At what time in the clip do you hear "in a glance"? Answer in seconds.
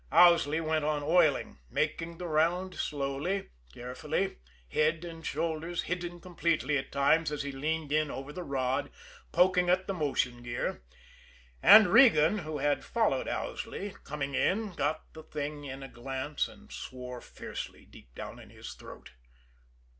15.65-16.47